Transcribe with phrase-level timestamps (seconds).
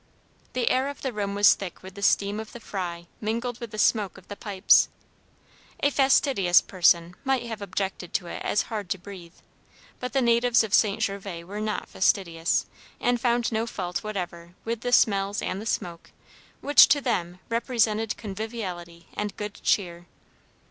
[0.53, 3.69] The air of the room was thick with the steam of the fry mingled with
[3.69, 4.89] the smoke of the pipes.
[5.81, 9.35] A fastidious person might have objected to it as hard to breathe,
[9.99, 11.03] but the natives of St.
[11.03, 12.65] Gervas were not fastidious,
[12.99, 16.09] and found no fault whatever with the smells and the smoke
[16.61, 20.07] which, to them, represented conviviality and good cheer.